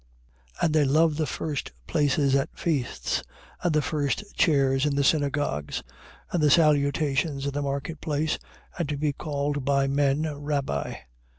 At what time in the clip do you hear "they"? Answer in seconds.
0.73-0.83